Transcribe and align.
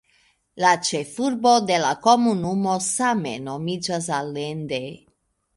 La 0.63 0.71
ĉefurbo 0.87 1.51
de 1.67 1.77
la 1.83 1.91
komunumo 2.07 2.79
same 2.87 3.37
nomiĝas 3.51 4.09
"Allende". 4.23 4.83